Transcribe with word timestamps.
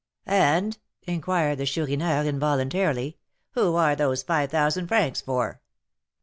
"And," 0.25 0.79
inquired 1.05 1.59
the 1.59 1.67
Chourineur, 1.67 2.23
involuntarily, 2.25 3.19
"who 3.51 3.75
are 3.75 3.95
those 3.95 4.23
five 4.23 4.49
thousand 4.49 4.87
francs 4.87 5.21
for?" 5.21 5.61